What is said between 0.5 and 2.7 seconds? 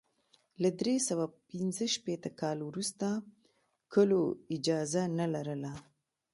له درې سوه پنځه شپېته کال